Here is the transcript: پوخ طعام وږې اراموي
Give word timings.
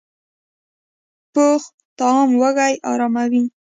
پوخ 1.33 1.61
طعام 1.97 2.29
وږې 2.41 2.73
اراموي 2.89 3.43